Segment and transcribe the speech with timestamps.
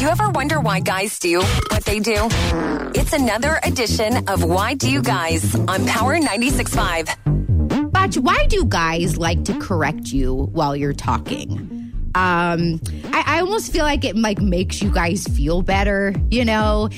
[0.00, 2.16] Do you ever wonder why guys do what they do?
[2.94, 7.92] It's another edition of Why Do You Guys on Power 96.5.
[7.92, 11.92] But why do guys like to correct you while you're talking?
[12.14, 12.80] Um,
[13.12, 16.88] I, I almost feel like it like makes you guys feel better, you know.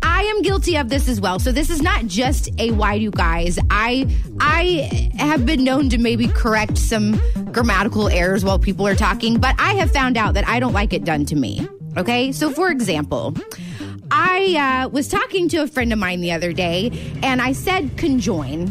[0.00, 1.40] I am guilty of this as well.
[1.40, 3.58] So this is not just a why do guys.
[3.68, 4.06] I
[4.38, 9.56] I have been known to maybe correct some grammatical errors while people are talking, but
[9.58, 11.66] I have found out that I don't like it done to me.
[11.96, 12.32] Okay?
[12.32, 13.34] So for example,
[14.10, 16.90] I uh, was talking to a friend of mine the other day
[17.22, 18.70] and I said conjoin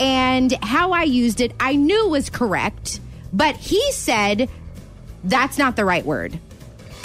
[0.00, 3.00] and how I used it I knew was correct,
[3.32, 4.48] but he said
[5.24, 6.38] that's not the right word.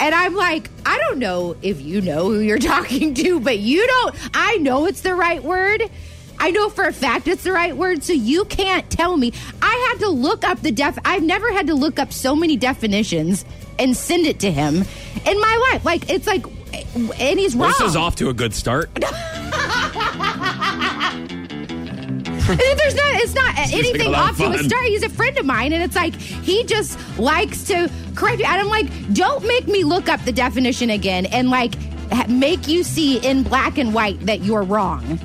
[0.00, 3.86] And I'm like, I don't know if you know who you're talking to, but you
[3.86, 4.14] don't.
[4.34, 5.82] I know it's the right word.
[6.40, 9.32] I know for a fact it's the right word, so you can't tell me.
[9.60, 10.98] I had to look up the def.
[11.04, 13.44] I've never had to look up so many definitions
[13.78, 14.84] and send it to him
[15.26, 15.84] in my life.
[15.84, 16.44] Like it's like,
[16.94, 17.68] and he's wrong.
[17.68, 18.90] This is off to a good start.
[22.48, 23.14] There's not.
[23.16, 24.84] It's not like anything off of to a start.
[24.86, 28.46] He's a friend of mine, and it's like he just likes to correct you.
[28.46, 31.74] And I'm like, don't make me look up the definition again and like
[32.28, 35.20] make you see in black and white that you're wrong.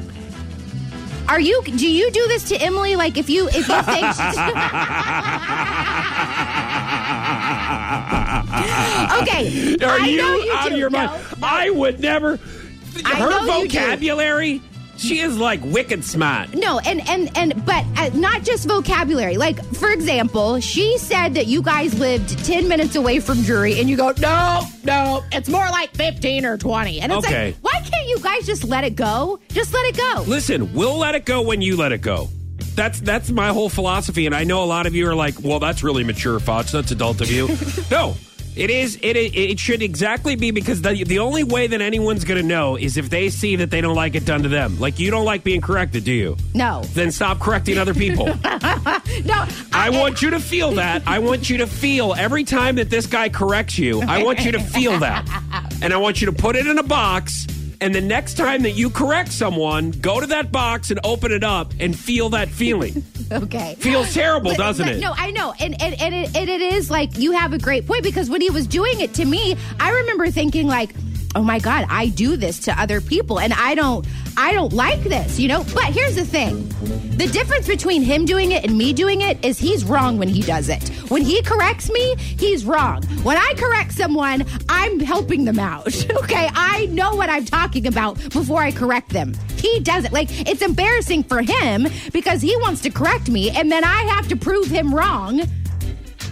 [1.29, 1.63] Are you?
[1.63, 2.95] Do you do this to Emily?
[2.95, 4.05] Like if you if you think
[9.21, 10.73] okay, Are I you, know you out do.
[10.73, 11.11] of your mind?
[11.39, 12.39] No, I would never.
[13.05, 13.80] I her know you do.
[13.80, 14.61] vocabulary,
[15.03, 16.53] she is like wicked smart.
[16.55, 19.37] No, and and and but uh, not just vocabulary.
[19.37, 23.89] Like for example, she said that you guys lived ten minutes away from Drury, and
[23.89, 27.01] you go, no, no, it's more like fifteen or twenty.
[27.01, 27.47] And it's Okay.
[27.47, 29.39] like, why can't you guys just let it go?
[29.49, 30.23] Just let it go.
[30.27, 32.29] Listen, we'll let it go when you let it go.
[32.75, 35.59] That's that's my whole philosophy, and I know a lot of you are like, "Well,
[35.59, 36.71] that's really mature, Fox.
[36.71, 37.49] That's adult of you."
[37.91, 38.15] no,
[38.55, 38.97] it is.
[39.01, 42.75] It it, should exactly be because the the only way that anyone's going to know
[42.75, 44.79] is if they see that they don't like it done to them.
[44.79, 46.37] Like you don't like being corrected, do you?
[46.53, 48.25] No, Then stop correcting other people.
[49.25, 49.47] no.
[49.71, 51.03] I want you to feel that.
[51.08, 54.52] I want you to feel every time that this guy corrects you, I want you
[54.53, 55.27] to feel that.
[55.81, 57.47] And I want you to put it in a box.
[57.83, 61.44] And the next time that you correct someone, go to that box and open it
[61.44, 63.04] up and feel that feeling.
[63.32, 63.76] Okay.
[63.80, 64.99] Feels terrible, But- doesn't but it?
[64.99, 67.88] No, I know, and and and it, and it is like you have a great
[67.88, 70.93] point because when he was doing it to me, I remember thinking like,
[71.36, 74.05] oh my god, I do this to other people, and I don't,
[74.38, 75.64] I don't like this, you know.
[75.73, 76.67] But here's the thing:
[77.17, 80.42] the difference between him doing it and me doing it is he's wrong when he
[80.42, 80.89] does it.
[81.10, 83.04] When he corrects me, he's wrong.
[83.23, 85.93] When I correct someone, I'm helping them out.
[86.23, 89.33] Okay, I know what I'm talking about before I correct them.
[89.58, 93.72] He does it Like it's embarrassing for him because he wants to correct me, and
[93.72, 95.42] then I have to prove him wrong.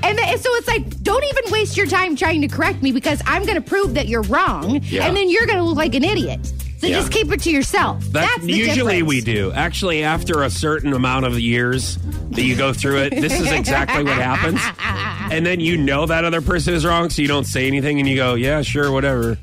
[0.04, 3.22] And then, so it's like, don't even waste your time trying to correct me because
[3.26, 5.06] I'm going to prove that you're wrong, Yeah.
[5.08, 6.40] and then you're going to look like an idiot.
[6.80, 6.98] So Yeah.
[7.00, 8.04] just keep it to yourself.
[8.06, 9.10] That's, the usually difference.
[9.10, 9.52] we do.
[9.52, 11.98] Actually, after a certain amount of years
[12.32, 14.60] that you go through it, this is exactly what happens.
[15.32, 18.10] And then you know that other person is wrong, so you don't say anything, and
[18.10, 19.38] you go, "Yeah, sure, whatever."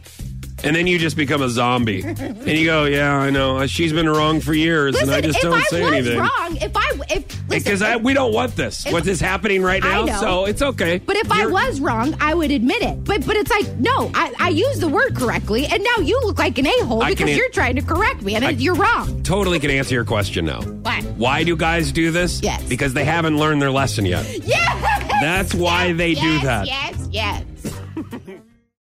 [0.64, 3.64] And then you just become a zombie, and you go, "Yeah, I know.
[3.68, 6.56] She's been wrong for years, Listen, and I just don't I say was anything." wrong,
[6.60, 8.84] if I if Because I, we don't want this.
[8.84, 10.04] if- What is happening right now?
[10.04, 10.20] know.
[10.20, 10.98] So it's okay.
[10.98, 13.04] But if I You're- was wrong, I would admit it.
[13.04, 16.38] But but it's like no, I, I used the word correctly, and now you look
[16.38, 19.22] like an a hole because an- you're trying to correct me, and you're wrong.
[19.22, 20.60] totally can answer your question now.
[20.62, 21.04] What?
[21.16, 22.40] Why do guys do this?
[22.42, 22.62] Yes.
[22.64, 24.26] Because they haven't learned their lesson yet.
[24.44, 25.04] Yes.
[25.20, 26.66] That's why they do that.
[26.66, 27.08] Yes.
[27.10, 27.42] Yes.